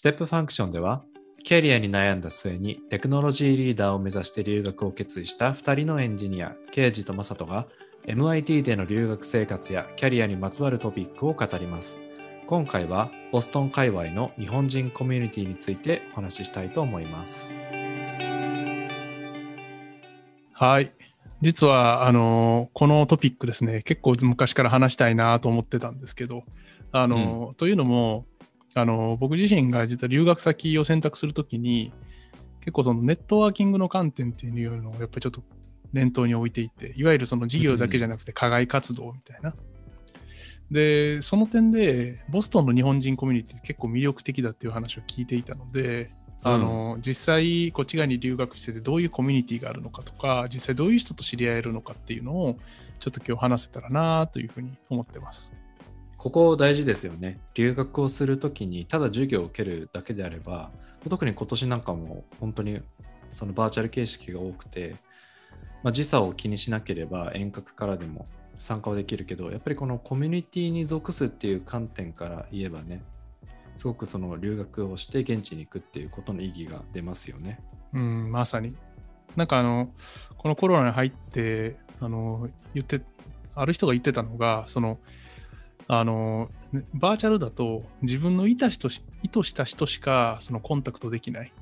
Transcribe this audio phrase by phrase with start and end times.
[0.00, 1.04] Step Function では、
[1.44, 7.66] キャリアに悩んだ末にテクノロジーリーダーを目指して留学を決意した2人のエンジニア、ケイジとマサトが
[8.06, 11.98] MIT での留学生活やキャリアにまつわるトピックを語ります。
[12.46, 17.52] 今回はボストン界隈の日本人コミュニティについてお話ししたいと思います。
[20.54, 20.92] はい。
[21.42, 26.44] 実は、あの、このトピックですね、結構昔から話したいなと思ってたんですけど、
[26.90, 28.24] あの、うん、というのも、
[28.74, 31.92] あの、僕自身が実は留学先を選択するときに、
[32.60, 35.42] 結構そのネットワーキングの観点っていうのをやっぱりちょっと
[35.92, 39.50] 念頭に置いていて、いわゆるその事業だけじゃなくて課外活動みたいな。
[39.50, 52.56] うん、で、その点で、ボストンの日本人コミュニティ結構魅力的だっていう話を聞いていたので、あの、うん、実際こっち側に留学しててどういうコミュニティがあるのかとか実際どういう人と知り合えるのかっていうのを
[52.98, 55.52] ちょっと今日話せたらなというふうに思ってます。
[56.20, 57.40] ここ大事ですよね。
[57.54, 60.70] 留学をするときにただ授業を受けるだけであれば
[61.08, 62.82] 特に今年なんかも本当に
[63.32, 64.96] そのバーチャル形式が多くて、
[65.82, 68.26] まあ、時差を気にしなければ遠隔からでも
[68.58, 73.02] 参加はできるけどやっぱりこのコミュニティに属すっていう観点から言えばね
[73.80, 77.60] すごくその留学をして現地に行くっていうことの意義が出ますよね。
[77.94, 78.76] うん、まさに。
[79.36, 79.88] なんかあの、
[80.36, 83.00] このコロナに入って、あの、言って、
[83.54, 84.98] ある人が言ってたのが、その、
[85.88, 86.50] あの、
[86.94, 88.88] バーチャルだと自分の意図意図
[89.42, 91.52] した人しかそのコンタクトできない。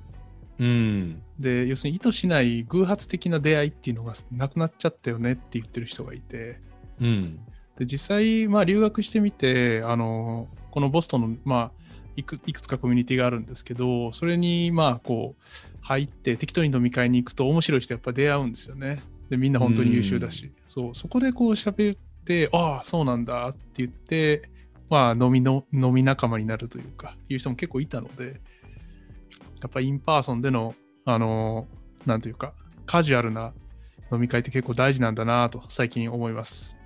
[0.60, 6.58] うん、で要するに意図しない偶発的な出会いっていうのがなくなっちゃったよねって言ってる人がいて、
[7.00, 7.38] うん、
[7.76, 11.70] で実際、まあ、留学してみてあのこのボストンの、まあ、
[12.16, 15.42] いくいくつかコミュニティがあるんですけどそれにまあこう
[15.80, 19.00] 入って適当に飲み会に行くと面白い人やっぱ出会うんですよね。
[19.30, 22.07] でみんな本当に優秀だし、そうそこでこう喋って
[22.52, 24.50] ああそうなんだって言って
[24.90, 28.40] まあ飲みの飲み仲間になるというかいう人も結構いたので
[29.60, 30.74] やっぱ in person での
[31.04, 31.66] あの
[32.06, 32.52] なんというか
[32.86, 33.52] カジュアルな
[34.12, 36.78] 飲み会って結構大事なんだなと最近思います。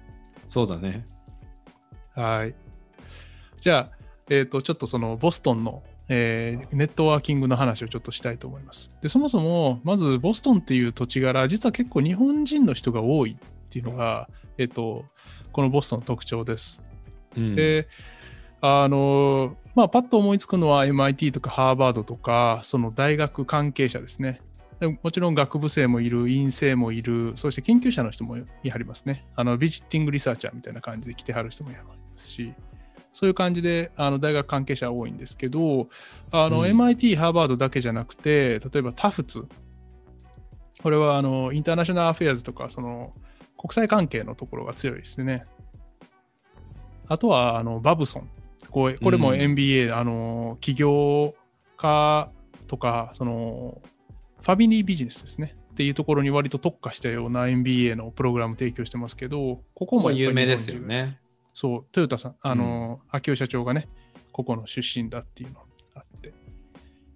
[0.49, 1.07] そうだね。
[2.15, 2.55] はい。
[3.59, 8.93] じゃあえーと、ちょっとそのボストンの、えー、ネットワーキングの話をちょっとしたいと思います。
[9.03, 13.37] でそもそもまずボストンっていう土地柄実は結構日本人の人が多い
[13.73, 14.29] っていうのが、
[14.59, 15.07] えーと、
[15.51, 16.85] このボストンの特徴です。
[17.35, 17.89] うん、で
[18.61, 24.43] あのまあ、パッと思いつくのは MIT とかハーバードとかその大学関係者ですね。
[25.03, 29.27] もちろん学部生もいる、院生もいる、そして研究者の人もいはりますね。
[29.37, 31.81] あのビジッティングリサーチャーみたいな感じで来てはる人もいま
[32.17, 32.53] すし、
[33.13, 35.89] そういう感じであの大学関係者多いんですけど、
[36.31, 39.47] あの、うん、MIT、ハーバードだけじゃなくて、例えばタフツ、
[40.83, 43.15] これはあのインターナショナルアフェアーズとか、その
[43.63, 45.47] 国際関係のところが強いですね。
[47.07, 48.29] あとはあのバブソン。
[48.71, 51.35] これこれも MBA、うん、あの起業
[51.77, 52.29] 家
[52.67, 53.81] とか、その
[54.41, 55.55] ファミリービジネスですね。
[55.71, 61.21] っていうところに割と特化したような MBA のプログラム提供してますけど、ここも有名ですよね。
[61.55, 63.89] そう、トヨタさん、あの、うん、秋代社長がね、
[64.33, 65.61] ここの出身だっていうの。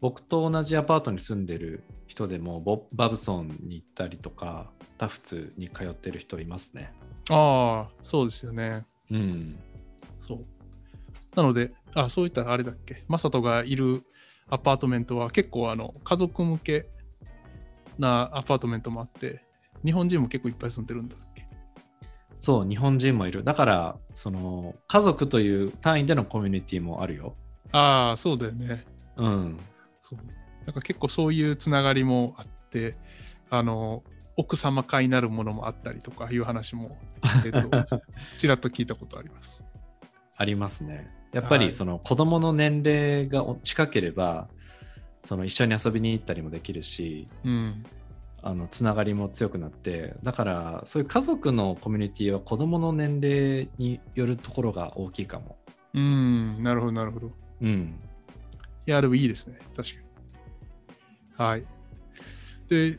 [0.01, 6.93] 僕と同じアパートに住んでる人でも、ボバブソンに行ったりとか、タフツに通ってる人いますね。
[7.31, 8.85] ああ、そうですよね。
[9.11, 9.59] うん。
[10.19, 10.39] そう。
[11.35, 14.05] なので、あそういったあれだっけ、マサトがいる
[14.49, 16.89] アパートメントは結構あの家族向け
[17.99, 19.43] なアパートメントもあって、
[19.85, 21.17] 日本人も結構いっぱい住んでるんだ
[22.39, 23.45] そう、日本人もいる。
[23.45, 27.35] だから、その、家族という単位でのコミュニティもあるよ。
[27.73, 28.85] ああ、そうだよね。
[29.17, 29.59] うん。
[30.09, 30.19] そう。
[30.67, 32.97] なんか結構そういうつながりもあって、
[33.51, 34.05] あの、
[34.37, 36.97] 奥様会になるものもあったりとかいう話も、
[37.45, 37.71] えっと、
[38.39, 39.65] ちらっと聞いたことあります。
[40.37, 41.11] ありますね。
[41.33, 44.49] やっぱりその子供の年齢が近ければ、
[45.25, 47.85] その一緒に遊びに行ったりもできるし、うん、
[48.43, 55.57] あのつながりも強くなってだからそういう家族のコミュニティは子どもの年齢によるところが大きいかも
[55.95, 57.99] うんなるほどなるほどうん
[58.87, 59.59] いやでもいいですね。
[59.75, 60.07] 確かに。
[61.37, 61.65] はい。
[62.69, 62.99] で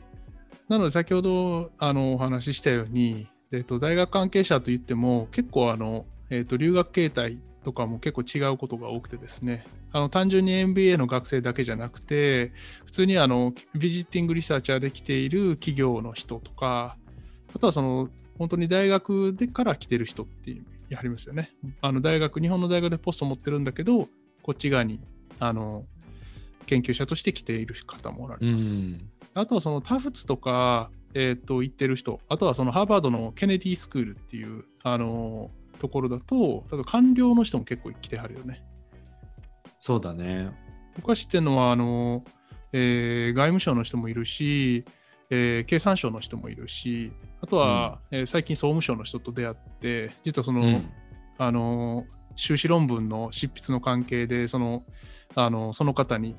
[0.68, 9.64] なので先ほどあのお話ししたように、えー、と大学関係者といっても結構あの、えー、と留学形態とかも結構違うことが多くてですね。
[9.90, 12.52] あの単純に MBA の学生だけじゃなくて
[12.84, 16.98] 普通にあのビジティングリサーチャーで来ている企業の人とか
[17.54, 21.52] あとはその本当に大学でから来てる人っていうやりますよね。
[21.80, 24.08] あの大学日本の大学でポスト持ってるんだけど
[24.42, 25.00] こっち側に
[25.40, 25.84] あの
[26.66, 28.80] 研究者として来ている方もおられます。
[29.34, 35.50] あとはそのタフツとか、えー、と行ってる人、あとはそのハーバードのケネディスクールっていうあの
[35.80, 38.64] ところだと、例えば官僚の人も結構来てはるよね。
[39.78, 40.50] そうだね。
[40.96, 42.24] 僕が知ってるのは、あの、
[42.72, 44.84] えー外務省の人もいるし、
[45.30, 50.90] えー経産省の人もいるし、あとは、えー最近総務省の人と出会って、実はその、うん
[51.40, 52.04] あの
[52.38, 54.84] 修士論文の執筆の関係でその
[55.34, 56.36] あのその方に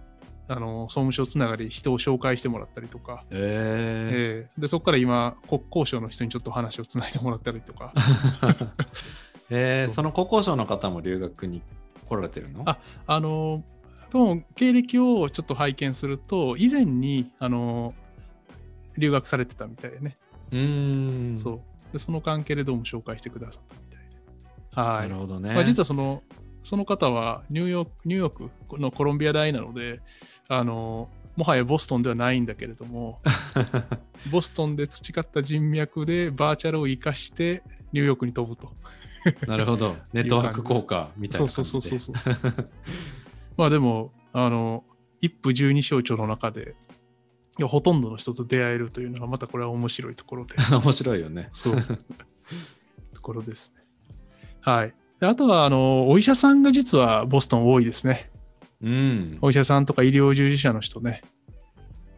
[0.47, 4.49] あの総務省つながり人を紹介してもらったりとか、ええ。
[4.57, 7.91] ーでそこから今国交省の人にちょっと話をつないでもらったりとか。
[7.99, 8.69] ー。
[9.49, 11.61] えーその国交省の方も留学に
[12.07, 12.63] 来られてるの？
[12.65, 13.61] ああの
[14.09, 17.93] どうも経歴をちょっと拝見すると以前にあの
[18.97, 20.17] 留学されてたみたいでね、
[20.51, 21.37] うーん。
[21.37, 21.61] そう。
[21.91, 23.88] でその関係でどうも紹介してくださった
[24.71, 24.85] みたい。
[24.99, 26.23] ないるほどね、まあ、実はその
[26.63, 30.01] その方はニューヨークニューヨークのコロンビア大なので
[30.47, 33.21] あのもはやボストンではないんだけれども
[34.31, 37.63] ボストンで培った人脈でバーチャルを生かして
[37.93, 38.73] ニューヨークに飛ぶと。
[39.47, 39.97] なるほど。
[40.13, 41.99] ネットワーク効果みたいそうな感じで。
[41.99, 42.69] そうそうそうそう。
[43.57, 44.83] まあでもあの
[45.21, 46.75] 一夫十二省庁の中で
[47.57, 50.55] いやほとんどの人と出会えるというのがまたこれは面白いところで。
[50.71, 51.49] 面白いよね。
[51.53, 51.81] そう。
[53.13, 53.83] ところですね。
[54.69, 54.93] はい。
[55.19, 58.29] であとはあのお医者さんが実はボストン多いですね。
[58.81, 61.23] うんお医者さんとか医療従事者の人ね。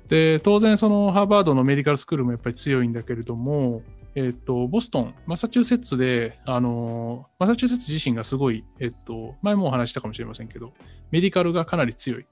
[0.07, 3.81] で、当然そのハーバードのメディカルスクールもやっぱり強いんだけれども、
[4.13, 10.73] えっと、ボストン、マサチューセッツで、あの、マサチューセッツ自身がすごい、えっと、前もお話ししたかもしれませんけど、
[11.11, 12.25] メディカルがかなり強い。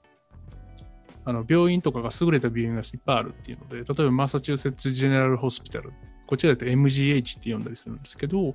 [1.24, 5.92] あの病院とかが優れた病院がいっぱいあるっていうので、例えばマサチューセッツ・ジェネラル・ホスピタル、
[6.26, 8.54] こちらだと MGH って呼んだりするんですけど、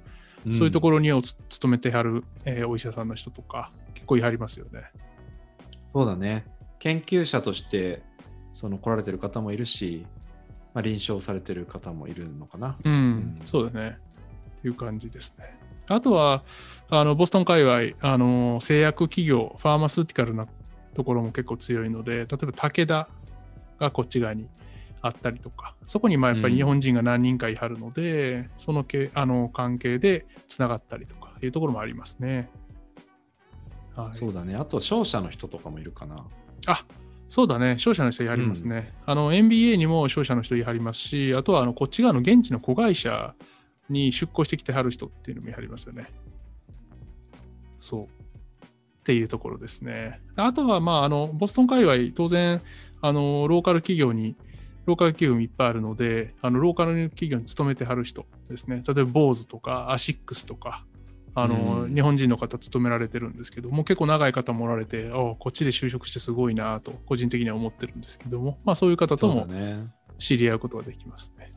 [0.52, 4.84] そういうところにおつ勤めてはる、えーお医者さんの人とか、結構いはりますよね。
[5.94, 6.46] そうだね
[6.80, 8.04] 研究者として
[8.54, 10.06] その来られてる方もいるし、
[10.74, 13.98] まあ、臨床されてる方もいるのかなうん、うんそうだね。
[14.60, 15.58] っていう感じですね。
[15.88, 16.44] あとは、
[16.90, 20.48] あのボストン界隈、あの製薬企業、ファーマスーティカルな
[20.94, 23.08] ところも結構強いので、例えば武田
[23.80, 24.48] がこっち側に
[25.06, 32.50] あったりとか、そこにまあやっぱり日本人が何人かいはるので、そのけあの関係でつながったりとかいうところもありますね。
[33.96, 36.18] はい、そうだねあと商社の人とかもいるかな
[36.68, 36.84] あ
[37.30, 38.94] そうだね、商社の人いはりますね。
[39.06, 43.36] あの MBA にも商社の人いはりますし、あとはあのこっち側の現地の子会社
[43.90, 46.08] に出向してきてはる人っていうのもいはりますよね。
[47.80, 48.04] そう。
[48.04, 48.08] っ
[49.06, 50.20] ていうところですね。
[50.36, 52.62] あとは、まあ、あのボストン界隈、当然
[53.08, 54.36] あの、ローカル企業に、
[54.86, 58.84] ローカル企業もいっぱいあるので、あのローカル企業に勤めてはる人ですね。
[58.88, 60.86] 例えば、坊主とか、アシックスとか、
[61.38, 69.86] あのうん日本人の方勤められてるんですけどもう結構長い方もおられておこっちで就職してすごいなと個人的には思ってるんですけども、まあ、そういう方ともね
[70.18, 71.54] 知り合うことができますね。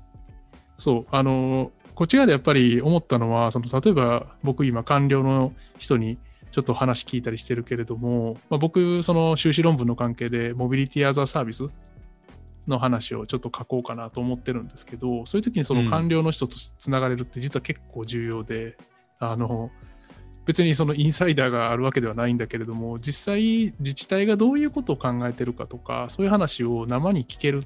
[0.76, 6.18] そうあのこっち側でやっぱり思ったのはその例えば僕今官僚の人に
[6.50, 11.68] ちょっと話聞いたりしてるけれども、まあ、僕その修士論文の関係でモビリティアザーサービス
[12.68, 18.76] の話をちょっと書こうかなと思ってるんですけどそういう時にその官僚の人とつながれるって実は結構重要で、
[19.18, 19.70] あの
[20.44, 27.64] 別にそのインサイダーがあるわけではないんだけれども実際自治体がどういうことを考えてるかとかそういう話を生に聞ける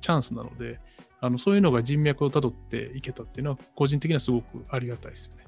[0.00, 0.78] チャンスなので
[1.20, 5.44] あのそういうのが人脈をたどっていけたっていうのは個人的にはすごくありがたいですよね。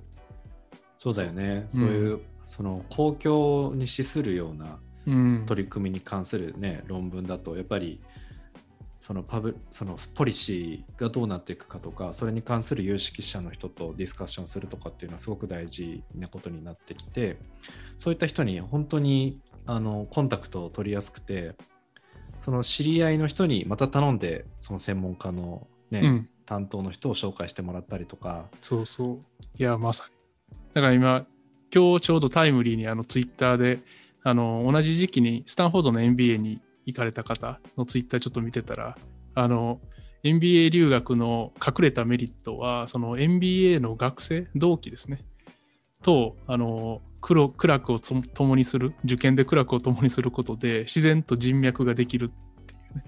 [0.98, 1.66] そうだよね。
[1.74, 1.78] うん。
[1.78, 8.00] そういう、その公共に資するようなうん、取り組みに関するね論文だとやっぱり
[9.00, 17.38] そのパブそのポリシーがどうなっていくかとかそれに関する有識者の人とディスカッションするとかっていうのはすごく大事なことになってきて
[17.98, 21.54] そういった人に本当にあのコンタクトを取りやすくて
[22.40, 29.18] その知り合いの人にまた頼んでその専門家の、ねうん、担当の人を紹介してもらったりとかそうそう。
[29.58, 30.56] いや、まさに。
[30.72, 31.26] だから今、
[31.74, 33.80] 今日ちょうどタイムリーにあのツイッターで、
[34.22, 38.96] あの同じ時期にスタンフォードの MBA に行かれた方のツイッターちょっと見てたら、
[39.34, 39.80] あの
[40.22, 45.20] MBA 留学の隠れたメリットは、その MBA の学生、同期ですね、
[46.02, 53.04] と、あの苦楽を共にする、受験で苦楽を共にすることで、自然と人脈ができるっていうね。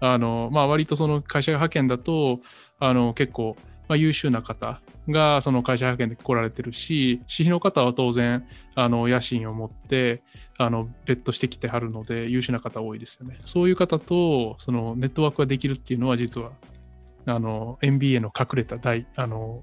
[0.00, 2.40] あのまあ、割とその会社が派遣だと、
[2.78, 3.56] あの結構、
[3.92, 4.80] まあ、優秀な方
[5.10, 10.22] がその会社派遣で来られてるし、私費の方は当然、あの野心を持って、
[10.56, 13.38] あの別途してきてはるので、優秀な方多いですよね。
[13.44, 16.52] そういう方とそのネットワークができるっていうのは、実は
[17.26, 19.62] あの MBA の隠れた大あの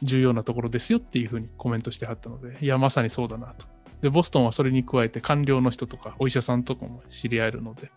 [0.00, 3.66] 重要なところですよっていうふうにコメントしてはったので、いや、まさにそうだなと。
[4.00, 7.90] で、ボストンはそれに加えて官僚の人とかお医者さんとかも知り合えるので、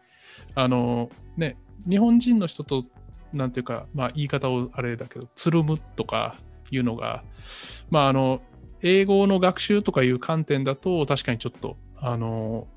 [0.55, 2.85] あのね、日本人の人と、
[3.33, 6.35] なんていうか、まあ言い方をあれだけど、つるむとか
[6.71, 7.23] いうのが、
[7.89, 8.41] まああの、
[8.83, 12.67] 英語の学習とかいう観点だと、確かにちょっと、あの、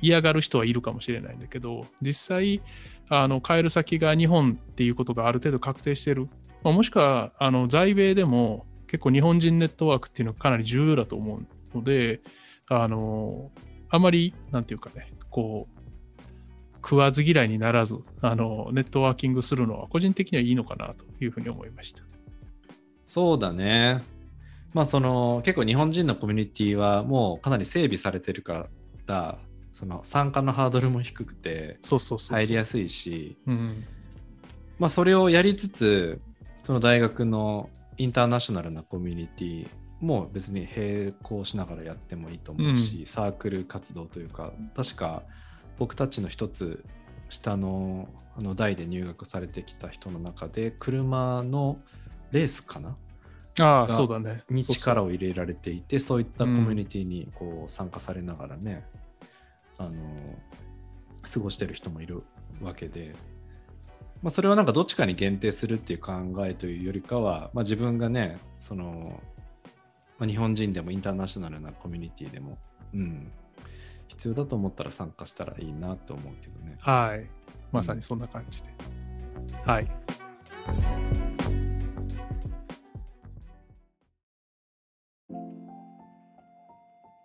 [0.00, 2.62] 嫌がる人はいるかもしれないんだけど、実際、
[3.08, 6.28] あの帰る先が日本っていうことがある程度確定してる。
[6.62, 12.20] まあ、もしくはあの在米でも結構日本人ネットワークっていうのがかなり重要だと思うので、
[12.68, 13.50] あの
[13.90, 15.73] あまり、なんていうかね、こう、
[16.84, 22.02] 食わず嫌いにならず、あのネットワーキングするのは個人的にはいいのかなというふうに思いました。
[23.06, 24.02] そうだね。
[24.74, 28.68] まあその結構日本人のコミュニティはもうかなり整備されてるか
[29.06, 29.38] ら
[29.72, 33.38] その参加のハードルも低くて入りやすいし、
[34.78, 36.20] まあそれをやりつつ
[36.64, 39.68] その大学のインターナショナルなコミュニティ
[40.00, 45.22] も別に並行しながらやってもいいと思うし、うん、サークル活動というか確か
[45.78, 46.84] 僕たちの一つ
[47.28, 51.78] 下のあの代で入学されてきた人の中で車の
[52.32, 52.96] レースかな？
[53.60, 54.42] ああそうだね。
[54.50, 58.84] に力を入れられていてそういったコミュニティにこう参加されながらね、
[59.78, 59.94] うん、あの
[61.22, 62.24] 過ごしてる人もいる
[62.60, 63.14] わけで、
[64.20, 66.12] まあ、それはなんかどっちかに限定するっていう考
[66.44, 69.22] えというよりかは、まあ、自分がねその、
[70.18, 72.58] まあ、日本人でもインターナショナルなコミュニティでも、
[72.92, 73.30] うん、
[74.08, 76.76] 必要だと思ったら参加したらいいなと思うけどね。
[76.80, 77.26] はい。
[77.72, 78.70] まさにそんな感じで。
[79.52, 79.90] うん、はい。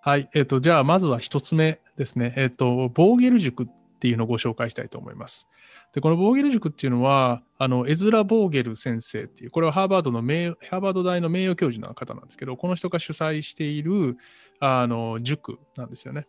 [0.02, 0.30] はい。
[0.34, 2.34] えっ、ー、と、じゃあ、まずは一つ目ですね。
[2.38, 3.68] えっ、ー、と、ボーゲル塾っ
[4.00, 5.48] ていうのをご紹介したいと思います。
[5.94, 14.18] で、このボーゲル塾っていうのは、あの、エズラ・ボーゲル先生っていう、これはハーバードの名、ハーバード大の名誉教授の方なんですけど、この人が主催している、
[14.60, 16.28] あの、塾なんですよね。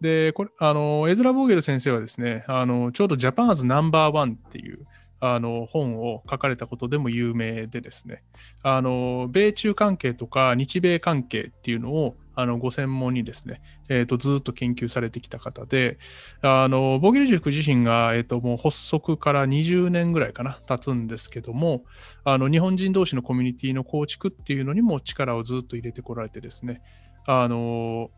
[0.00, 4.86] で、これ、あの、エズラ・ボーゲル先生はですね、あの、ちょうどジャパンアズナンバーワンっていう、
[5.20, 8.22] あの本を書かれたことでも有名でですね
[8.62, 15.98] あの米中関係とか日米関係っていうのをあのご専門にですね、えー、とずっと研究されてきた方で
[16.40, 21.82] あのボーゲル塾自身が、えー、ともう発足から20年ぐらいかな経つんですけども
[22.22, 26.80] あの日本人同士のコミュニティの構築っていうのにも力をずっと入れてこられてですね
[27.26, 28.10] あの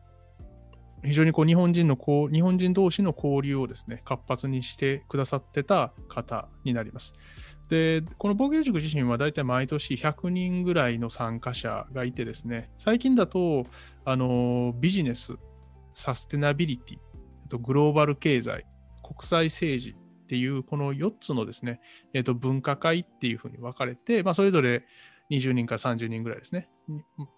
[1.02, 7.14] 非常にこう日本人のこう日本人同士の交流をですね活発にしてくださってた方になります。
[7.68, 13.64] でこのボーゲル塾自身は大体毎年100人ぐらいの参加者がいてですね最近だと
[14.04, 15.36] あのビジネス
[15.92, 18.66] サステナビリティグローバル経済
[19.02, 21.80] 国際政治っていうこの4つのですね、
[22.12, 24.84] えー、と分科会っていうふうに分かれて、まあ、それぞれ
[25.30, 26.68] 20人から30人ぐらいですね、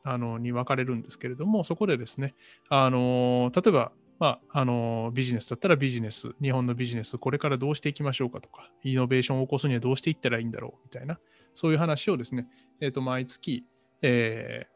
[0.05, 2.35] あのに分かれるんですけれども、そこでですね、
[2.69, 11.19] あの例えば、まあ、あのビジネスだったらビジネス、日本のビジネス、これからどうしていきましょうかとか、イノベーションを起こすにはどうしていったらいいんだろうみたいな、
[11.55, 12.49] そういう話をですね、
[12.81, 13.65] えー、と毎月、
[14.01, 14.67] え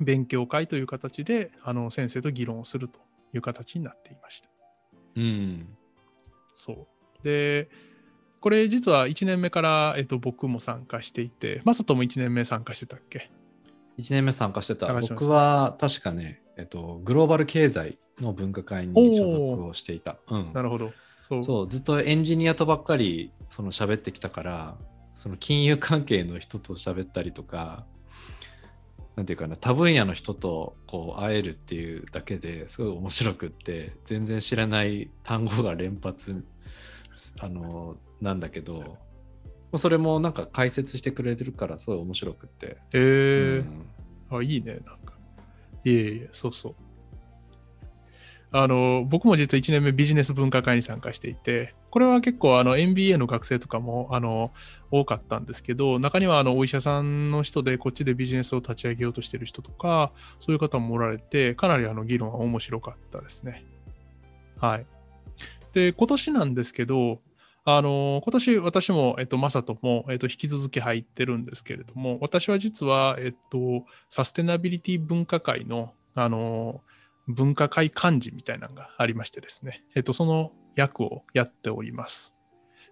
[0.00, 3.00] ー、勉強会という形であの先生と議論をすると
[3.34, 4.48] いう形になっていました。
[5.16, 5.68] うん。
[6.54, 7.24] そう。
[7.24, 7.68] で、
[8.40, 13.30] これ実は1年目から、えっと、僕も参加していて、マサトも1年目参加してたっけ
[13.98, 14.92] ?1 年目参加してた。
[14.92, 20.16] 僕は確かね、えっと、グローバル経済の分科会に所属をしていた。
[20.28, 20.92] うん、なるほど
[21.22, 21.42] そう。
[21.42, 24.76] そう、ずっとエンジニアとばっかりその喋ってきたから、
[25.14, 27.84] その金融関係の人と喋ったりとか、
[29.16, 36.44] なんていうかな、多分野の人とこう会えるっていうだけですごい面白くって、全然知らない単語が連発
[37.40, 38.96] あのなんだけど
[39.76, 42.66] それもなんか解説してくれてるからすごい面白くて。
[42.66, 43.64] へえー。
[44.30, 45.14] うん、あいいねなんか。
[45.84, 46.74] いえいえそうそう。
[48.50, 54.52] あの僕も実は1年目ビジネス分科会に参加していてこれは結構あの MBA の学生とかもあの
[54.90, 63.66] 多かったんですけど中にはあのお医者さんの人でこっちでビジネスを立ち上げようとしてる人とかそういう方もおられてかなりあの議論は面白かったですね。
[64.58, 64.86] はい
[65.78, 67.20] で今年なんですけど
[67.70, 76.80] あの今年私も、えっと、マサトも、えっと、引き続き入ってるんですけれども、私は実は、えっと、サステナビリティ分科会の、あの、
[77.26, 82.34] 分科会幹事みたいなのがありましてですね、えっと、その役をやっております。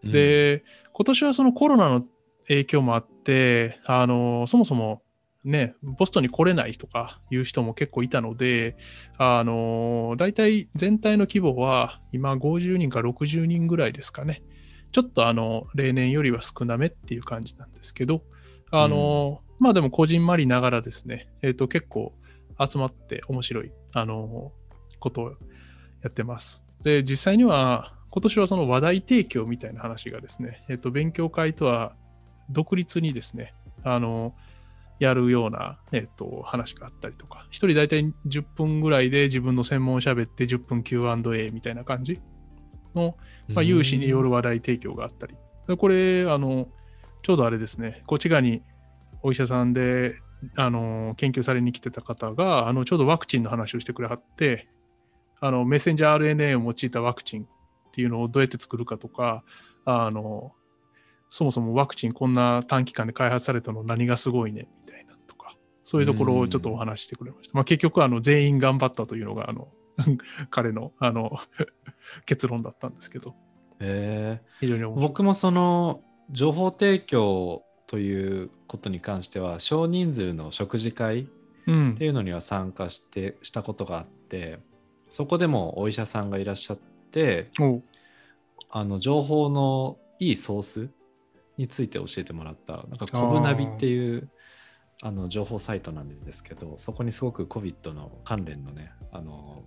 [0.05, 0.63] で、
[0.93, 2.05] 今年はそのコロナの
[2.47, 5.01] 影響もあって、あの、そもそも
[5.47, 8.77] ね、ボストンに来れないとかいう人も結構いたので、
[9.17, 14.43] あの、大体全体の規模は今50人か60人ぐらいですかね。
[14.91, 18.23] ちょっとあの例年よりは少なめっていう感じなんですけど、
[18.73, 22.13] あの、うん、まあでもこじんまりながらですね、えっ、ー、と結構
[22.59, 24.53] 集まって面白い、あの、
[24.99, 25.31] ことを
[26.03, 26.65] やってます。
[26.83, 31.95] で、実際には今年はその話題提供みたいな話がですね、えっ、ー、と勉強会とは
[32.51, 34.35] 独立にですね、あの、
[34.99, 42.21] やるような、えっと、話があったりとか、一人大体10分ぐらいで自分の専門を喋って10分 Q&A みたいな感じ
[42.95, 43.17] の、
[43.49, 45.37] まあ、有志による話題提供があったり。
[45.77, 46.69] これ、あの、
[47.23, 48.63] ちょうどあれですね、こっち側に
[49.23, 50.17] お医者さんで、
[50.57, 54.69] あの、研究されに来てた方が、あの、ちょうどワクチンの話をしてくれはって、
[55.41, 57.47] あの、メッセンジャー RNA を用いたワクチンっ
[57.93, 59.43] ていうのをどうやって作るかとか、
[59.85, 60.53] あの、
[61.31, 64.86] そもそもワクチンこんな短期間で開発されたの何がすごいねみ
[65.87, 67.53] そういうところをちょっとお話してくれました。
[67.55, 69.69] まあ、結局、あの、全員頑張ったというのが、あの、
[70.51, 71.39] 彼の、あの、
[72.27, 73.37] 結論だったんですけど。
[73.79, 74.83] えー、非常に。
[74.83, 81.27] 僕もその、情報提供ということに関しては、少人数の食事会っ
[81.97, 84.59] ていうのには参加して、うん、したことがあって、
[85.11, 86.79] そこでもお医者さんがいらっしゃっ
[87.13, 87.53] て、
[88.71, 90.91] あの情報のいいソース
[91.57, 94.29] について教えてもらった、なんかコブナビっていう
[95.03, 99.65] あの情報サイトなんですけど、そこにすごく COVID の関連のね、あの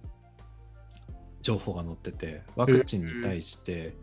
[1.41, 3.95] 情報が載ってて、ワクチンに対して、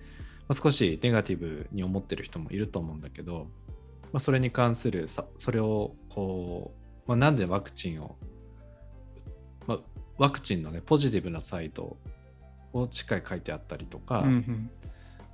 [0.48, 3.48] まあ、少しネガティブに思ってる人もいると思うんだけど、
[4.12, 6.72] まあ、それに関するさ、それをこ
[7.06, 8.16] う、まあ、なんでワクチンを、
[9.66, 9.78] まあ、
[10.18, 11.96] ワクチンのね、ポジティブなサイト
[12.72, 14.70] をしっかり書いてあったりとか、うん、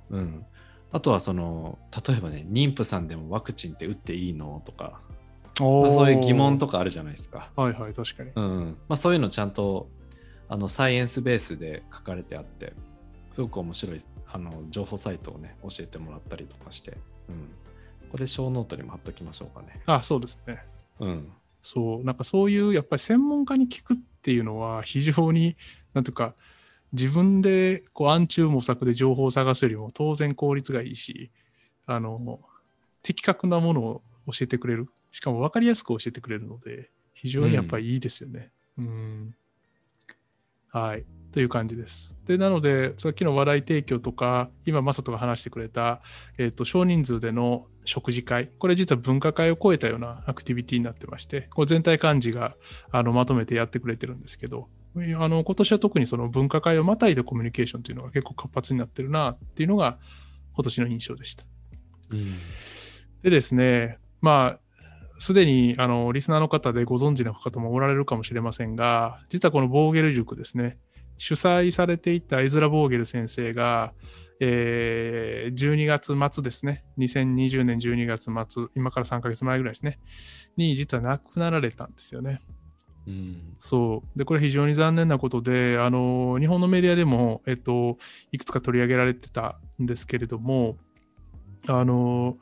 [0.09, 0.45] うん、
[0.91, 4.61] あとはその例えばね妊婦さんでもワクチンって打っていいの？
[4.65, 5.01] とか、
[5.59, 7.51] まあ、そういう疑問とかあるじゃないですか。
[7.55, 9.87] はいはい確かに、うんまあ、そういうのちゃんと
[10.49, 12.73] あのサイエンスベースで書かれてあって
[13.33, 16.97] すごく面白いあの情報サイトをね教えてもらったりとかして、
[17.29, 17.49] うん、
[18.11, 19.81] これ小ノートにも貼っときましょうかね。
[19.85, 20.63] あそうですね。
[20.99, 21.31] うん、
[21.61, 25.55] そうなんかそういうやっぱり専門家に聞くっていうのは非常に
[25.93, 26.33] なんていうか
[26.93, 31.31] 自分でこう暗中模索で情報を探すよりも当然効率がいいし、
[31.87, 32.39] あの、
[33.01, 34.87] 的確なものを教えてくれる。
[35.13, 38.51] しかも分かりやすく教えてくれるので、非常にやっぱりいいですよね。
[38.77, 39.35] うん、うん
[40.73, 41.05] はい。
[41.31, 42.17] という感じです。
[42.25, 46.01] で、なので、さっきの話題提供とか、今、マサトが話してくれた、
[46.39, 52.55] えっ、ー、と、少人数での食事会、これ実は分科会を超えたようなアクティビティになってまして、これ全体幹事が
[52.91, 59.97] あのまとめてやってくれてるんですけど、あの今年は特にその分科会をまたいでコミュニケーションというのが結構活発になってるなっていうのが
[60.55, 61.43] 今年の印象でした。
[62.09, 62.25] うん、
[63.23, 64.59] でですね、まあ、
[65.23, 70.77] すでにあのリスナーの方でご存知の方もおられるかもしれませんが、実はこのボーゲル塾ですね、
[71.17, 73.93] 主催されていたエズラ・ボーゲル先生が、
[74.41, 79.97] えー、12月末ですね、2020年12月末、今から3ヶ月前ぐらいですね、
[80.57, 82.41] に実は亡くなられたんですよね。
[83.07, 87.97] うん、そうでこれ非常に残念なことであの日本のメディアでも、えっと、
[88.33, 90.77] いくつか取り上げられてたんですけれども
[91.67, 92.37] あの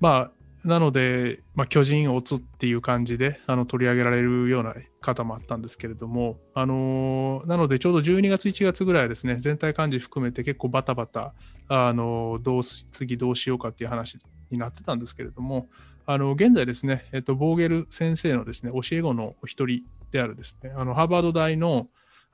[0.00, 11.34] まあなので、まあ、巨人を打つっていう感じであの取り上げられるような方もあったんですけれども、あのなのでちょうど12月、1月ぐらいですね、全体幹事含めて結構バタバタ、
[11.68, 14.18] あのどう次どうしようかっていう話
[14.50, 15.68] になってたんですけれども、
[16.06, 21.88] あの現在ですね、えっと、ボーゲル先生のですね、教え子のお一人であるですね、あのハーバード大の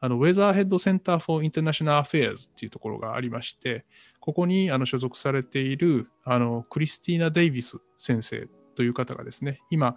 [0.04, 3.86] あの Weatherhead Center for International Affairs っていうところがありまして、
[4.20, 9.96] ここにあの所属されているあのクリスティーナ・デイビス先生という方がですね、今、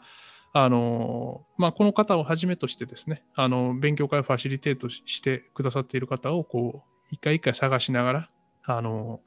[0.53, 8.29] あのまあ、この方をはじめとしてですね、あの勉強会をファシリテートしてくださっている方をこう一回一回探しながら、
[8.63, 9.19] あの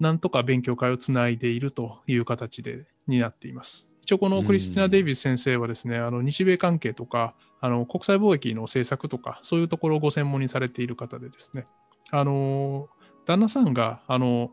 [0.00, 3.88] なんとか勉強会をつないでいるという形でになっています。
[4.04, 11.66] 一応このクリスティナ・デイビス先生はですね、あの日米関係とかあの国際貿易の政策とかそういうところをご専門にされている方でですね、
[12.10, 12.90] あの
[13.24, 14.52] 旦那さんがあの、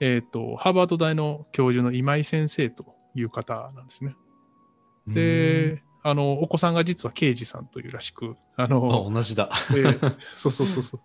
[0.00, 4.16] えーと、ハーバード大の教授の今井先生という方なんですね。
[5.06, 9.50] で、あのお子さんが実は刑事さんというらしく、あの同じだ、
[10.34, 10.98] そうそうそうそ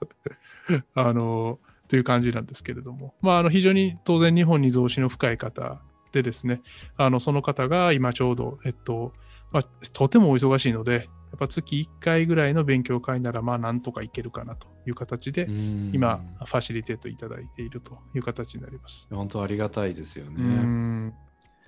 [0.70, 0.84] う。
[0.96, 6.62] あのという感じなんですけれども、まあ、あの非常に当然日本に増資の深い方でですね、
[6.98, 9.14] あのその方が今ちょうど、えっと、
[9.52, 15.48] まあ、とてもお忙しいので、やっぱ月1回ぐらいの勉強会なら、まあなんとかいけるかなという形で、
[15.94, 19.08] 今、ファシリテートいただいているという形になります。
[19.10, 21.14] 本当ありがたいですよね。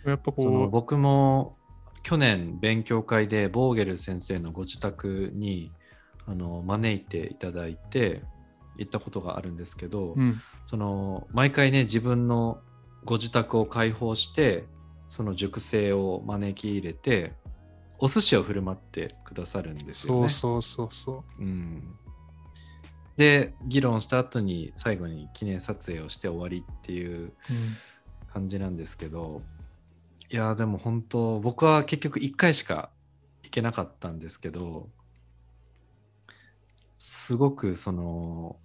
[0.06, 1.56] やっぱこう僕も
[2.04, 5.72] 去年勉強会でボーゲル先生のご自宅に
[6.26, 8.22] あの招いていただいて
[8.78, 12.60] 行ったことがあるんですけど、うん、その毎回ね自分の
[13.06, 14.66] ご自宅を開放して
[15.10, 17.34] その熟成を招き入れて
[18.00, 20.30] お寿司を振る舞ってくださるんですよね。
[20.30, 21.42] そうそうそうそう。
[21.42, 21.96] うん、
[23.18, 27.32] で議論した後に最後に記念撮影をして終わりっていう
[28.32, 29.42] 感じなんですけど、うん、い
[30.32, 32.90] いやでも本当僕は結局1回しか
[33.44, 34.90] 行けなかったんですけど
[36.98, 38.58] すごくその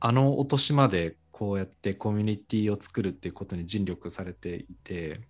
[0.00, 5.20] あのお年までこうやってコミュニティを作るっていうことに尽力されていて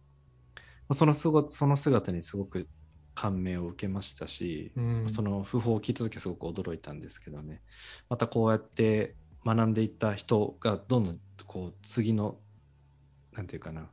[0.93, 2.69] そのすごその姿にすごく
[3.15, 5.09] 感銘を受けましたし、うん。
[5.09, 7.63] その訃報を聞いた時はすごく驚いたんですけどね。
[8.11, 9.15] またこうやって
[9.47, 12.37] 学んでいった人がどんどんこう次の
[13.33, 13.89] なんていうかな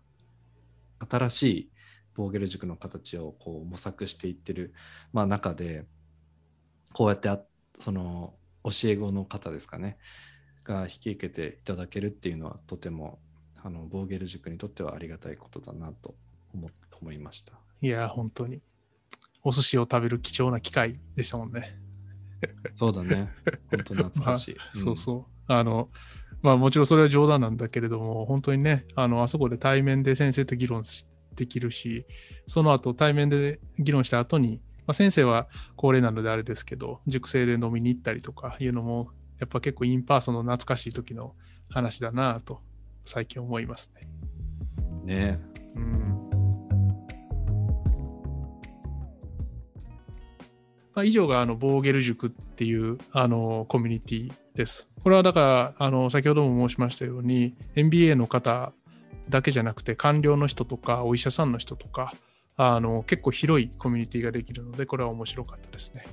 [1.09, 1.71] 新しい
[2.15, 4.73] ボーゲル塾の形をこう模索していってる、
[5.13, 5.85] まあ、中で
[6.91, 7.39] こうやってあ
[7.79, 9.97] その教え子の方ですかね
[10.63, 13.19] が引き受けていただけるっていうのはとても
[13.63, 16.15] あのボーゲル塾にとってはありがたいことだなと
[16.53, 16.69] 思
[17.01, 17.53] 思いました。
[17.81, 18.61] いや、本当に。
[19.43, 21.75] お寿司を食べる貴重な機会でしたもんね。
[22.75, 23.29] そうだね。
[23.71, 24.55] 本当懐かしい。
[24.57, 25.25] まあそうそう。
[25.47, 25.89] あの、
[26.41, 32.05] まあもちろんそれは冗談なんだけれども、本当にね、あの、あそこで対面で先生と議論しできるし、
[32.45, 41.33] その後対面で議論した後に、まあ、先生は高齢なのであれですけど、塾生で飲みに行ったりとかいうのも、やっぱ結構 in person の懐かしい時の
[41.67, 42.61] 話だなぁと、
[43.01, 44.07] 最近思いますね。
[45.01, 45.39] うんね
[45.75, 46.11] うん
[50.93, 54.87] まあ、以上があのボーゲル塾っていうあのコミュニティです。
[55.03, 58.73] これはだからあの先ほども申しましたように MBA の方
[59.29, 62.13] だけじゃなくて官僚の人とかお医者さんの人とか
[62.57, 66.05] あの結構広いコミュニティができるのでこれは面白かったですね。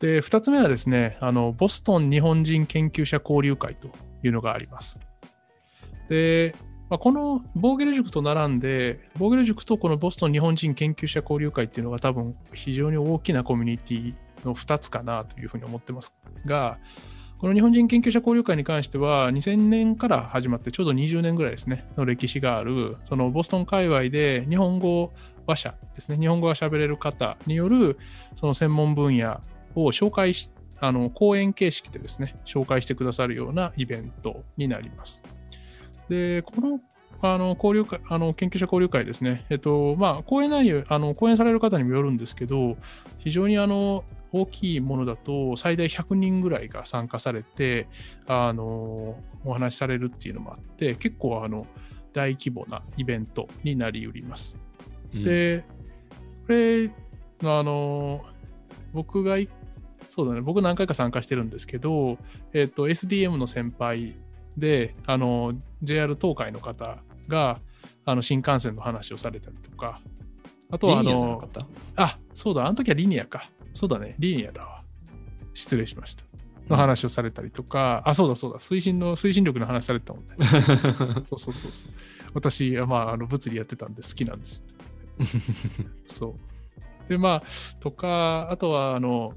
[0.00, 3.88] で2つ目はですねあのボストン日本人研究者交流会と
[4.22, 5.00] いうのがあります。
[6.08, 6.54] で
[6.88, 16.14] まあ、このボーゲル塾と並んで、ボーゲル塾とこのボストン日本人研究者交流会っていうのが多分非常に大きなコミュニティの2つかなというふうに思ってます
[16.46, 16.78] が、
[17.38, 25.12] この日本人研究者交流会に関しては2000年から始まってちょうど20年ぐらいですね、の歴史がある、そのボストン界隈で日本語
[25.46, 27.98] 話者ですね、日本語が喋れる方による
[28.34, 29.42] その専門分野
[29.74, 30.50] を紹介し、
[30.80, 35.22] あの講演形式でですね、紹介してくださるようなイベントになります。
[36.08, 36.80] で、この
[37.20, 42.76] あの交流会あの研究者交流会ですね、えっとまあ、講演内容あの、講演される方にもよるんですけど、
[43.18, 47.88] 非常にあの大きいものだと、最大100人ぐらいが参加されて、
[48.26, 51.66] あのお話しされるっていうのもあって、結構あの
[52.12, 54.56] 大規模なイベントになりうります。
[55.14, 55.64] うんで、
[56.46, 56.90] これ、
[57.44, 58.24] あの、
[58.92, 59.48] 僕がい、
[60.08, 62.18] そうだね、僕何回か参加してるんですけど、
[62.52, 64.16] えっ、と、SDM の先輩
[64.56, 67.60] で、あの、JR 東海の方が、
[68.04, 70.00] あの、新幹線の話をされたりとか、
[70.70, 71.48] あとは、あの
[71.96, 73.48] あ、そうだ、あの時はリニアか。
[73.74, 74.82] そうだね、リニアだわ。
[75.54, 76.24] 失礼しました。
[76.68, 80.36] の話をされたりとか、あ、そうだそうだ、推進の、推進力の話されてたもんね。
[81.24, 81.88] そうそうそうそう。
[82.34, 84.62] 私、まあ、あの物理やってたんで好きなんですよ。
[86.06, 86.36] そ
[87.06, 87.08] う。
[87.08, 87.42] で、まあ、
[87.80, 89.32] とか、あとは、あの、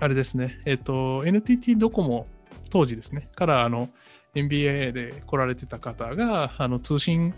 [0.00, 2.26] あれですね、えっ、と、NTT ドコモ、
[2.70, 3.88] 当時ですね、から、あの、
[4.34, 7.34] MBA で来られてた方が、あの、通信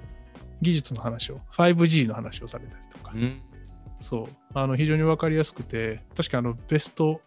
[0.61, 3.41] 技術の話を、5G の話をされたりとか、うん。
[4.01, 7.21] そう、あの、非常にわかりやすくて、確か、あの、ベスト、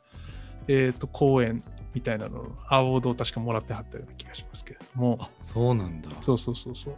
[0.67, 6.09] えっ、と、講演みたいなの、アワードを確かもらってはったような気がしますけれども、あそうなんだ。
[6.21, 6.95] そうそうそうそう。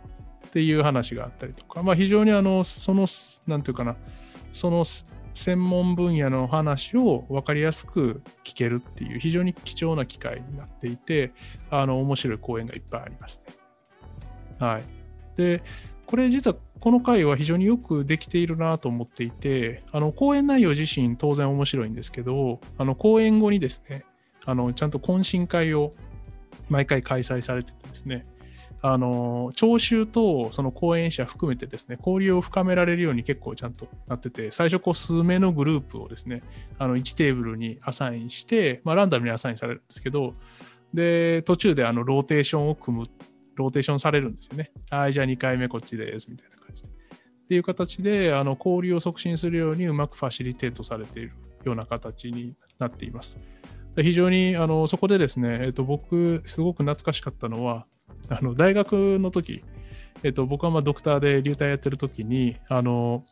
[0.47, 3.05] っていう話があったりとか、まあ、非常にあの、その、
[3.47, 3.95] なんていうかな、
[4.51, 4.83] その
[5.33, 11.31] 専門分野の話を分かりやすく聞けるっていう、非常に貴重な機会になっていて、
[11.69, 13.53] あの、面白い講演がいっぱいありますね。
[14.59, 14.83] はい。
[15.35, 15.63] で、
[16.05, 24.03] これ実はこの回は非常によくできているなと思っていて、あの講演内容自身当然面白いんですけど、あの講演後にですね、
[24.45, 25.93] あのちゃんと懇親会を
[26.69, 28.25] 毎回開催されててですね、
[28.85, 36.43] あの聴衆とその講演者含めてですね、交流を深められるように結構ちゃんとなってて、最初こう数名のグループをですね、
[36.77, 40.33] あの1テーブルにアサインして、まあ、ランダムにアサインされるんですけど、
[40.93, 43.05] で、途中であのローテーションを組む、
[43.55, 44.73] ローテーションされるんですよね。
[44.89, 46.89] はい、じゃあ2回目こっちです、みたいな感じで。
[46.89, 46.91] っ
[47.47, 51.31] ていう形で、あの交流を促進するようにうまくファシリテートされている
[51.63, 53.39] ような形になっています。
[53.95, 57.85] 非常にあのそこでですね、えっと、僕、すごく懐かしかったのは、
[58.29, 59.63] あの大学の時、
[60.23, 63.23] えっと、僕はまあドクターで流体やってる時に、あの、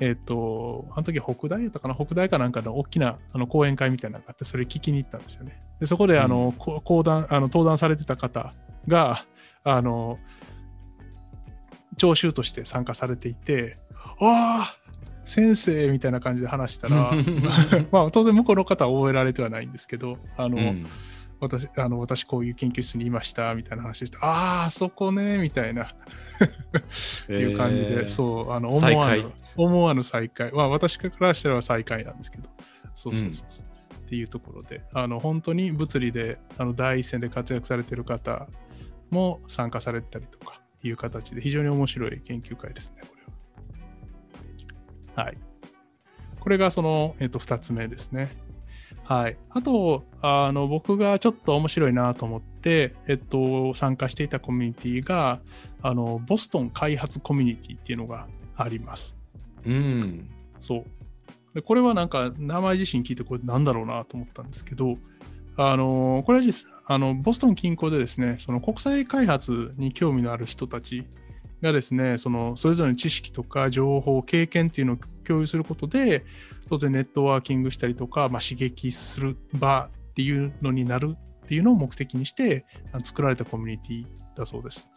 [0.00, 5.62] えっと、あの時北大やったかな、北大かなんかの大きなあの講演会みたいなのがあって、それ聞きに行ったんですよね。
[5.80, 6.52] でそこであの、うん。
[6.52, 8.52] こ講談あの登壇されてた方
[8.88, 9.24] が、
[9.62, 10.18] あの、
[11.96, 13.78] 聴衆として参加されていて、
[14.20, 14.76] ああ、
[15.24, 17.12] 先生みたいな感じで話したら、
[17.90, 20.86] まあ当然向こうの方は覚えられてはないんですけど、あの、うん
[21.44, 25.94] 私、あの私こういう研究室にいましたみたいな話をして、ああ、そこね、みたいな
[27.28, 30.52] いう感じで、えーそう、あの思わぬ、思わぬ再会。
[30.52, 32.48] まあ、私からしたら再会なんですけど、
[32.94, 33.66] そうそうそうそう。
[34.06, 38.48] っていうところで、あの本当に物理であの第一線で活躍されている方
[39.10, 43.22] も参加されてたりとかいう形で、非常に面白い研究会ですね、これ
[45.22, 45.24] は。
[45.24, 45.38] はい。
[46.40, 48.43] これがその、えっと2つ目ですね。
[49.04, 49.36] はい。
[49.50, 55.40] あと、あの僕がちょっと面白いなと思って、えっと、参加していたコミュニティが、
[55.82, 59.14] あの、ボストン開発コミュニティっていうのがあります。
[59.66, 60.28] うん。
[60.58, 60.84] そう。
[61.54, 64.98] でこれはなんか名前自身聞いてこれなんだろうなと思ったんですけど、
[65.56, 71.06] あのこれは実あのボストン近郊でですね、その国際開発に興味のある人たち
[71.64, 76.24] がですね、そのそれぞれの知識とか情報、経験っていうのを共有することで、
[76.68, 82.64] 当然ネットワーキングしたりとか、まあ、刺激する場っていうのになるっていうのを目的にして
[83.02, 84.88] 作られたコミュニティだそうです。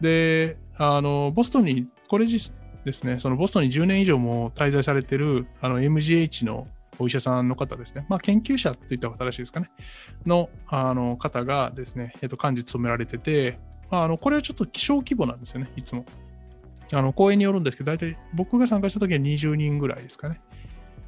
[0.00, 6.68] で、あのボストンに、これですね、そのボストンに10年以上も滞在されてるあの MGH の
[7.00, 9.70] お医者さんの方ですね、まあ、研究者といった方らしいですかね、
[10.24, 13.58] のあの方がですね、えっと、幹事務められてて、
[13.90, 16.04] あ、あのこれはちょっと小規模なんですよね、いつも。
[16.92, 20.40] あの講演によるんですけど、大体僕が参加した時は20人ぐらいですかね。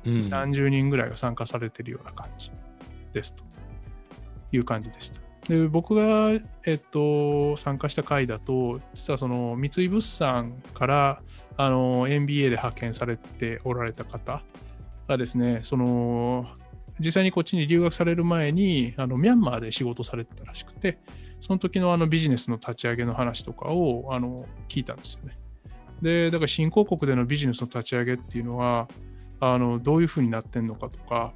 [0.05, 0.31] うん。
[0.31, 2.51] 何十人ぐらいが参加されてるような感じ
[3.13, 3.45] ですと
[4.53, 5.21] いう感じでした。
[5.49, 11.23] で僕が、えっと、参加した回だと、実はその三井物産から
[11.57, 14.43] あの MBA で派遣されておられた方
[15.09, 16.47] がですね、その
[16.99, 20.99] 実際にこっちに留学される前にあのミャンマーで仕事されてたらしくて、
[21.41, 25.39] その時のあのビジネスの立ち上げの話とかをあの聞いたんですよね。
[26.03, 28.89] で、だから新興国でのビジネスの立ち上げっていうのは、
[29.41, 31.33] あのどういうふうになってんのかとか、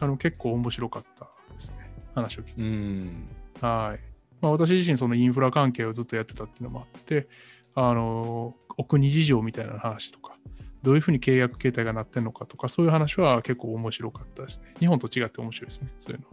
[0.00, 2.62] あの結構面白かったですね、話を聞いて。
[2.62, 3.28] うん。
[3.60, 7.28] はいまあ、私自身、そのインフラ関係をずっとやってたっていうのもあって、
[7.74, 10.36] あのお国事情みたいな話とか、
[10.82, 14.74] どういうふうに契約形態がなってんのかとか、そういう話は結構面白かったですね。
[14.78, 16.26] 日本と違って面白いですね、そういうの。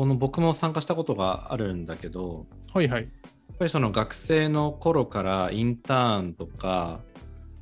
[0.00, 3.02] この僕も参加したことがあるんだけど、はいはい。
[3.02, 3.08] や
[3.52, 7.00] っぱりその学生の頃からインターンとか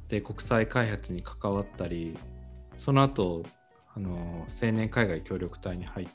[0.06, 2.16] で国際開発に関わったり
[2.76, 3.42] その後
[3.92, 6.06] あの青年海外協力隊に入っ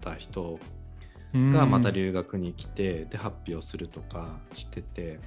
[0.00, 0.58] た人
[1.32, 5.20] がまた留学に来てで発表するとかしてて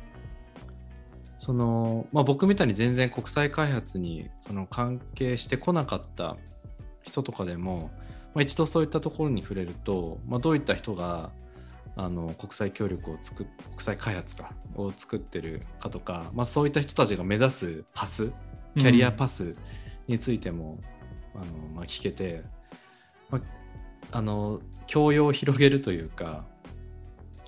[1.38, 6.36] その、まあ、僕みたいに全然国際開発にその関係してこなかった
[7.04, 7.90] 人とかでも、
[8.36, 11.32] まあ、一度そういったところに触れると、まあ、どういった人が
[11.96, 18.32] あの国際協力を作っ国際開発かを作ってるかとか、まあ、そういった人たちが目指すパス
[18.78, 19.56] キャリアパス
[20.08, 20.80] についても、
[21.34, 22.44] あのまあ、聞けて、
[23.30, 23.40] ま
[24.12, 26.44] あ、あの教養を広げるというか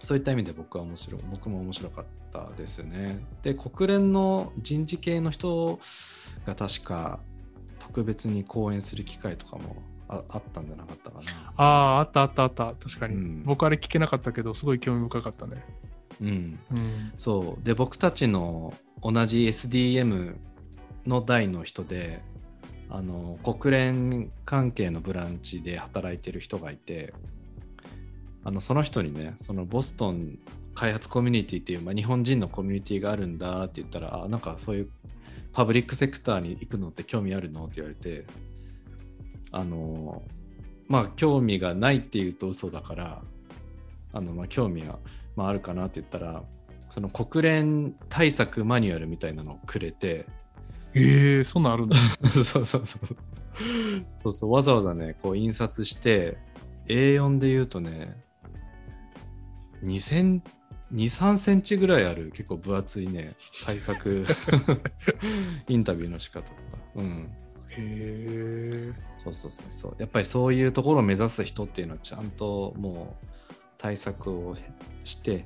[0.02, 3.19] そういった意味で僕は面白い僕も面白かったですね。
[3.43, 5.82] で国連の人事系の人
[6.45, 7.19] が確か
[7.80, 9.76] 特別に講演する機会とかも
[10.10, 11.54] ああったんじゃなかったかな。
[11.58, 12.74] ああ、あったあったあった。
[12.74, 13.15] 確かに。
[13.15, 15.63] うん僕あれ聞けなかったけど、すごい興味深かったね。
[16.22, 17.13] うん、うん。
[17.17, 20.36] そうで僕たちの同じ SDM
[21.06, 22.22] の代の人で
[22.89, 27.13] あの国連関係のブランチで働いてる人がいて
[28.43, 30.38] あのその人にねそのボストン
[30.74, 34.89] 開発コミュニティっていう、まあ、日本人のコミュニティがあるんだって言ったらあなんかそういう
[35.52, 38.26] パブリックセクターに行くのって興味あるのって言われて
[39.51, 40.23] あの
[40.88, 43.21] まあ興味がないって言うと嘘だから
[44.13, 44.99] あのまあ興味は、
[45.36, 46.43] まあ、あるかなって言ったら
[46.89, 50.25] その国連対策マニュアルみたいなのをくれて
[50.93, 51.97] ええそんなんあるんだ。
[52.29, 52.97] そうそうそうそ
[54.29, 54.33] う。
[54.33, 56.38] そうわざわざねこう印刷して
[56.88, 58.23] A4 で言うとね
[59.83, 60.41] 2
[60.93, 64.25] 3センチぐらいある結構分厚いね対策
[65.67, 66.60] インタビューの仕方とか。
[66.95, 67.29] うん
[67.77, 68.93] へえ。
[69.17, 69.95] そうそうそうそう。
[69.99, 73.25] やっぱりそういうところを目指す人っていうのはちゃんともう
[73.77, 74.55] 対策を
[75.03, 75.45] して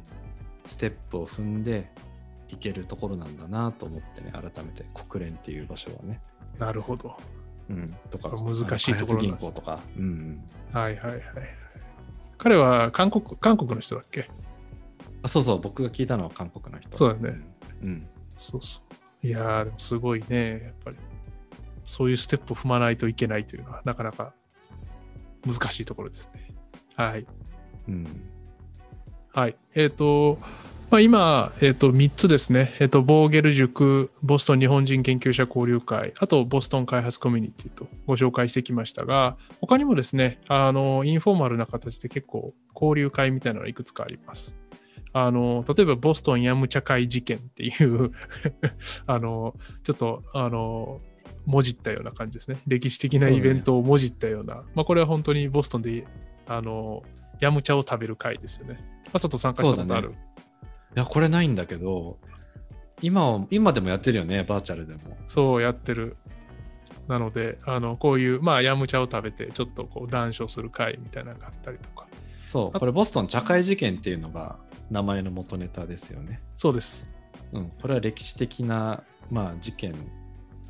[0.66, 1.90] ステップを踏んで
[2.48, 4.86] いけるところなんだなと思ってね改めて。
[5.10, 6.22] 国連っていう場所はね。
[6.60, 7.18] なるほど。
[7.70, 10.04] うん、とか難しいところ銀行とか、うん。
[10.04, 11.22] うん、はいはいはい。
[12.38, 14.30] 彼は韓国韓国の人だっけ？
[15.24, 15.60] あそうそう。
[15.62, 16.98] 僕が聞いたのは韓国の人。
[16.98, 17.40] そうだね。
[17.86, 18.08] うん。
[18.36, 18.82] そうそ
[19.24, 19.28] う。
[19.28, 20.98] いやー、でもすごいね、やっぱり。
[21.86, 24.34] そういうステップを踏まないといけないというのは、なかなか
[25.46, 26.48] 難しいところですね。
[26.96, 27.26] はい。
[27.88, 28.32] うん
[29.34, 29.56] はい。
[29.76, 30.40] えっ、と、
[30.90, 32.76] まあ、今、えっ、と、3つですね。
[32.80, 44.54] えっ、と、ボーゲル塾、ボストン日本人研究者交流会、あと、ボストン開発コミュニティとご紹介してきましたが、他にもですね、あの、インフォーマルな形で結構交流会みたいなのがいくつかあります。
[45.14, 48.12] あの、例えば、ボストンヤムチャ会事件っていう
[49.08, 51.02] あの、ちょっと、あの、
[51.46, 52.58] もじったような感じですね。
[52.68, 56.06] 歴史的なイベントをもじったような、まあ、これは本当にボストンで、
[56.48, 57.04] あの、
[57.40, 58.80] ヤムチャを食べる会ですよね。
[59.12, 60.14] まさと参加したことある、い
[60.96, 62.18] や、これないんだけど、
[63.02, 65.18] 今は、今でもやってるよね、バーチャルでも。
[65.28, 66.18] そうやってる。
[67.08, 72.08] なので、あのこういう、まあ、ヤムチャを食べて、ちょっとこう談笑する会みたいなのがあったりとか。
[72.46, 74.58] そう、これボストン茶会事件っていうのが
[74.92, 76.42] 名前の元ネタですよね。
[76.56, 77.08] そうです。
[77.54, 79.96] うん、これは歴史的な、まあ、事件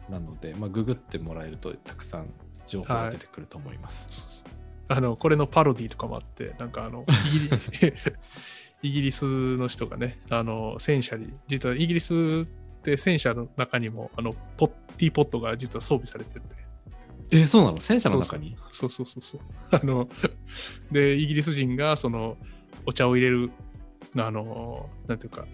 [0.10, 2.32] なので、まあ、ググってもらえるとたくさん
[2.68, 4.06] 情報が出てくると思います。
[4.08, 7.06] そうそうあのこれのパロディとかもあって、なんかあの
[8.84, 12.14] イギリスの人がね、あの戦車に、実はイギリス
[12.46, 16.42] って戦車の中にもあのポッティーポットが実は装備されてて、
[17.32, 17.80] え、そうなの？
[17.80, 18.58] 戦車の中に？
[18.72, 19.42] そうそうそうそう。
[19.72, 20.10] あの、
[20.92, 22.38] で、イギリス人がその
[22.86, 23.50] お茶を入れる、
[24.17, 25.45] あの、なんていうか、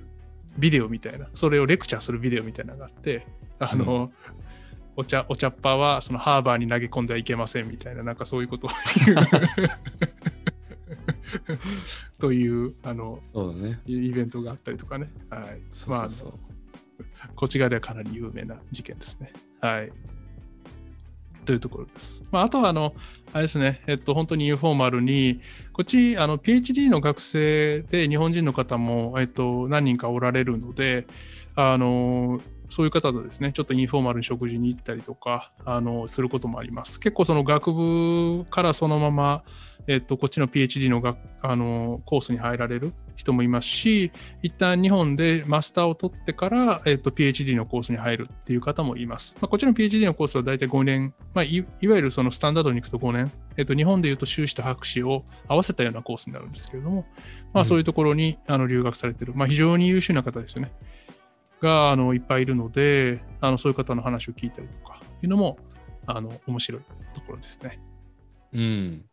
[0.58, 3.28] ビデオみたいな、それをレクチャーするビデオみたいなのがあって、
[3.60, 4.12] あの、
[4.96, 8.70] お茶、お茶っ葉はそのハーバーに投げ込んではいけませんみたいな、なんかそういうことを
[9.06, 9.18] 言う。
[12.18, 13.80] という、あの、そうだね。
[13.86, 15.12] イベントがあったりとかね。
[15.30, 15.62] はい。
[15.70, 16.34] そうそうそう。
[17.36, 19.34] こっち側ではかなり有名な事件ですね。
[19.62, 19.92] はい。
[21.48, 22.22] というところです。
[22.30, 22.94] まあ、あとは、あの、
[23.32, 25.40] あれですね、えっと、本当にインフォーマルに、
[25.72, 31.08] こっち、あの、PhD の学生で日本人の方も、えっと、何人かおられるので、
[31.56, 37.00] あの、そういう方とですね、ちょっとインフォーマルに食事に行ったりとか、あの、することもあります。
[37.00, 39.44] 結構その学部からそのまま、
[39.88, 44.12] えっと、こっちの PhD のがあのコースに入られる人もいますし、
[44.44, 49.36] 一旦日本でマスターを取ってから、えっと、PhD のコースに入るっていう方もいます。
[49.40, 57.06] まあ、こっちの PhD のコースは大体5年、まあ、いいわゆるそのスタンダードに行くと5年、えっと、日本でいうと修士と博士を合わせたようなコースになるんですけれども、
[57.54, 60.72] まあ、そういうところにあの留学されてる、まあ、非常に優秀な方ですよね。
[61.62, 65.58] があのいっぱいいるので、あのそういう方の話を聞いたりとかいうのも
[66.06, 66.82] あの面白い
[67.14, 67.80] ところですね。
[68.54, 69.06] うん。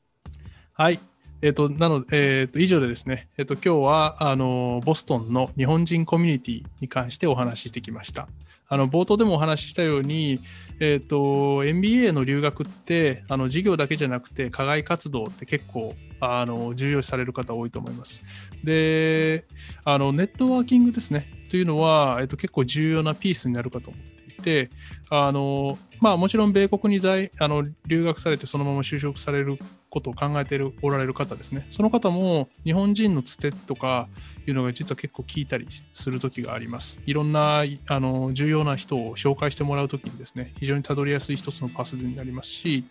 [0.76, 0.98] はい。
[1.40, 8.26] えっ、と、なので、えっ、と、以上でですね、えっ、と、今日は、あの、ボストンの日本人コミュニティに関してお話ししてきました。
[8.66, 10.40] あの、冒頭でもお話ししたように、
[10.80, 18.24] えっ、と、MBA の留学って、あの、授業だけじゃなくて、課外活動って結構、あの、重要視される方多いと思います。
[18.64, 19.44] で、
[19.84, 21.30] あの、ネットワーキングですね。
[21.50, 24.70] というのは、えっ、と、結構重要なピースになるかと思っていて、
[25.08, 31.66] あの、まあ、もちろん米国に在あの留学されてそのまま就職されることを考えてるおられる方ですね。
[31.70, 34.08] その方も日本人のつてとか
[34.46, 37.00] いうのが実は結構聞いたりする時があります。
[37.06, 42.84] いろんなあの重要な人を紹介してもらう時にですね、非常にたどりやすい一つのパスになりますし、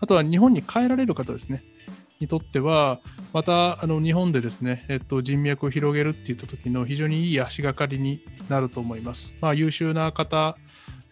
[0.00, 1.62] あとは日本に帰られる方ですね。
[2.18, 3.00] にとっては、
[3.32, 9.34] またあの日本でですね、えっと、人脈を広げるっていった時の非常にいい足がかりになると思います。
[9.40, 10.56] まあ、優秀な方、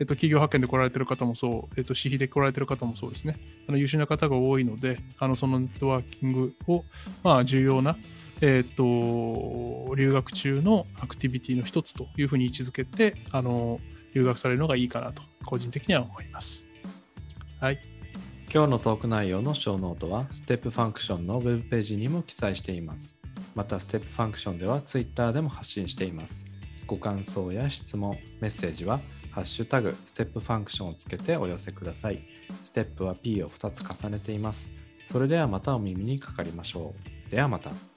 [0.00, 3.38] えっと、企業派遣で来られてる方もそう、えっと、私費で来られてる方もそうですね。
[3.68, 6.84] あの優秀な方が多いので、あのそのネットワーキングを、
[7.22, 7.96] まあ、重要な、
[8.40, 13.80] えっと、留学中のアクティビティの一つというふうに位置づけて、あの
[14.14, 16.66] 留学されるのがいいかなと、個人的には思います。
[17.60, 17.80] はい。
[18.52, 23.16] 今日のトーク内容のショーノートは、 Step Function のウェブページにも記載しています。
[23.56, 26.44] また、 Step Function では Twitter でも発信しています。
[26.86, 29.00] ご感想や質問、メッセージは、
[29.34, 32.22] ハッシュタグ、ステップファンクションをつけてお寄せください。
[32.62, 34.70] ステップは P を2つ重ねています。
[35.06, 36.94] それではまたお耳にかかりましょ
[37.26, 37.30] う。
[37.32, 37.93] ではまた。